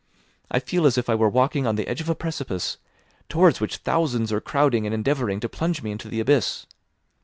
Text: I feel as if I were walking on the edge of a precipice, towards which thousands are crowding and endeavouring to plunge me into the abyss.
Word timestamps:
I 0.49 0.57
feel 0.57 0.87
as 0.87 0.97
if 0.97 1.11
I 1.11 1.13
were 1.13 1.29
walking 1.29 1.67
on 1.67 1.75
the 1.75 1.87
edge 1.87 2.01
of 2.01 2.09
a 2.09 2.15
precipice, 2.15 2.77
towards 3.29 3.61
which 3.61 3.77
thousands 3.77 4.31
are 4.33 4.41
crowding 4.41 4.87
and 4.87 4.95
endeavouring 4.95 5.39
to 5.41 5.47
plunge 5.47 5.83
me 5.83 5.91
into 5.91 6.07
the 6.07 6.19
abyss. 6.19 6.65